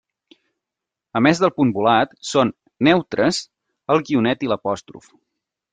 A 1.19 1.21
més 1.25 1.41
del 1.43 1.53
punt 1.59 1.75
volat, 1.75 2.17
són 2.31 2.55
“neutres” 2.89 3.45
el 3.95 4.05
guionet 4.11 4.49
i 4.49 4.53
l'apòstrof. 4.55 5.17